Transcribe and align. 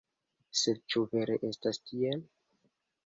Sed 0.61 0.79
ĉu 0.93 1.03
vere 1.11 1.35
estas 1.49 1.81
tiel? 1.91 2.25